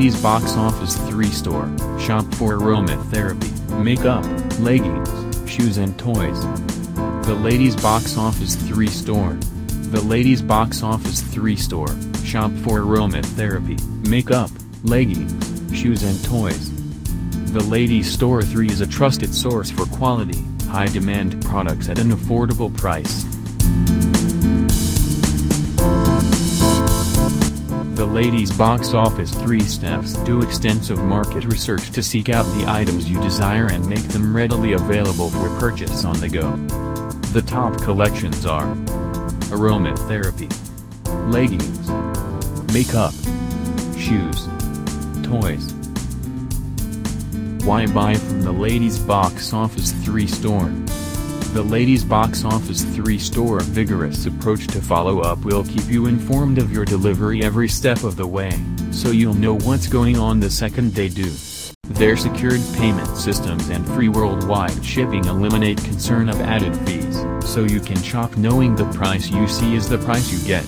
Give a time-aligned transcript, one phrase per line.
[0.00, 1.68] Ladies Box Office 3 store,
[2.00, 4.24] shop for aromatherapy, makeup,
[4.58, 5.10] leggings,
[5.46, 6.42] shoes and toys.
[7.26, 9.34] The Ladies Box Office 3 store.
[9.68, 11.94] The Ladies Box Office 3 store,
[12.24, 13.78] shop for aromatherapy,
[14.08, 14.50] makeup,
[14.84, 16.70] leggings, shoes and toys.
[17.52, 22.74] The Ladies Store 3 is a trusted source for quality, high-demand products at an affordable
[22.74, 23.26] price.
[28.12, 33.20] Ladies Box Office 3 steps do extensive market research to seek out the items you
[33.20, 36.50] desire and make them readily available for purchase on the go.
[37.32, 38.74] The top collections are
[39.54, 40.50] Aromatherapy
[41.32, 41.88] Leggings
[42.74, 43.12] Makeup
[43.96, 44.48] Shoes
[45.24, 45.72] Toys
[47.64, 50.72] Why buy from the Ladies Box Office 3 store?
[51.52, 56.58] The Ladies Box Office 3 store vigorous approach to follow up will keep you informed
[56.58, 58.52] of your delivery every step of the way,
[58.92, 61.28] so you'll know what's going on the second they do.
[61.88, 67.80] Their secured payment systems and free worldwide shipping eliminate concern of added fees, so you
[67.80, 70.64] can shop knowing the price you see is the price you get.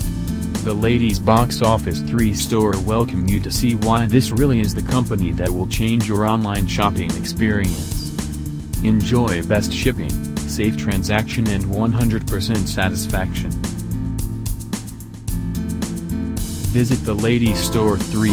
[0.64, 4.82] The Ladies Box Office 3 store welcome you to see why this really is the
[4.82, 8.10] company that will change your online shopping experience.
[8.82, 13.50] Enjoy best shipping safe transaction and 100% satisfaction.
[16.72, 18.28] Visit the Lady Store 3.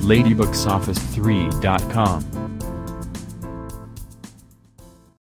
[0.00, 2.49] LadyBoxOffice3.com